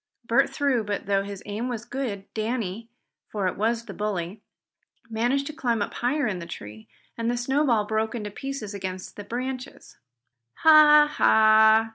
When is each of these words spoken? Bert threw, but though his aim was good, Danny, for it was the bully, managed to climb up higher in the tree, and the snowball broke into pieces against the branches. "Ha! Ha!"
Bert 0.25 0.49
threw, 0.49 0.83
but 0.83 1.05
though 1.05 1.21
his 1.21 1.43
aim 1.45 1.69
was 1.69 1.85
good, 1.85 2.25
Danny, 2.33 2.89
for 3.29 3.45
it 3.47 3.55
was 3.55 3.85
the 3.85 3.93
bully, 3.93 4.41
managed 5.11 5.45
to 5.45 5.53
climb 5.53 5.79
up 5.83 5.93
higher 5.93 6.25
in 6.25 6.39
the 6.39 6.47
tree, 6.47 6.87
and 7.19 7.29
the 7.29 7.37
snowball 7.37 7.85
broke 7.85 8.15
into 8.15 8.31
pieces 8.31 8.73
against 8.73 9.15
the 9.15 9.23
branches. 9.23 9.97
"Ha! 10.63 11.05
Ha!" 11.17 11.89